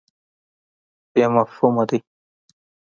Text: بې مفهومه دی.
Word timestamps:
بې 1.11 1.23
مفهومه 1.35 1.83
دی. 1.89 1.99